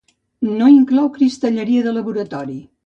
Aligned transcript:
No 0.61 0.69
inclou 0.77 1.11
cristalleria 1.19 1.87
de 1.91 1.97
laboratori. 2.01 2.61